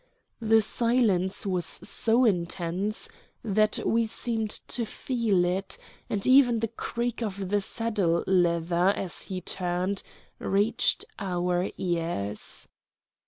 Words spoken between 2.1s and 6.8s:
intense that we seemed to feel it, and even the